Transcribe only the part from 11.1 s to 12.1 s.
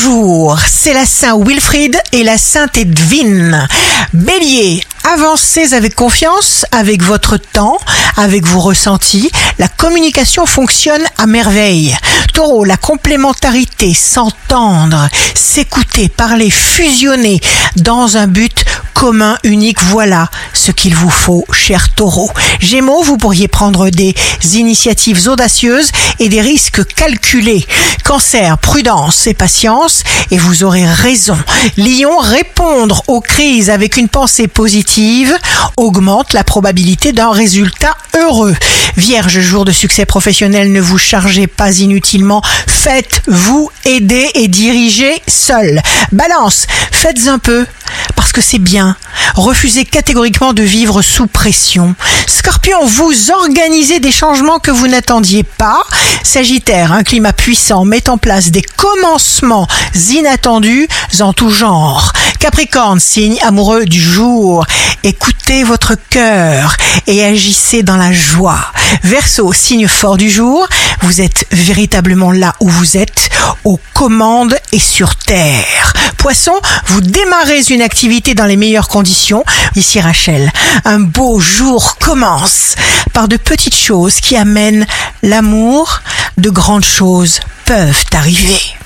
à merveille.